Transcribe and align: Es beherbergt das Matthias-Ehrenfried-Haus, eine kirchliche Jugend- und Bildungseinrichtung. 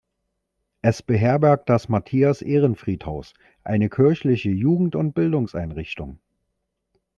Es 0.81 1.03
beherbergt 1.03 1.69
das 1.69 1.87
Matthias-Ehrenfried-Haus, 1.87 3.35
eine 3.63 3.87
kirchliche 3.87 4.49
Jugend- 4.49 4.95
und 4.95 5.13
Bildungseinrichtung. 5.13 6.17